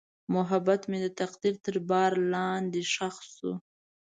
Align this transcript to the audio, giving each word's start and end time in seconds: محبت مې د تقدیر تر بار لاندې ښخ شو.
محبت 0.35 0.81
مې 0.89 0.99
د 1.05 1.07
تقدیر 1.21 1.55
تر 1.65 1.75
بار 1.89 2.11
لاندې 2.33 2.81
ښخ 2.93 3.15
شو. 3.33 3.51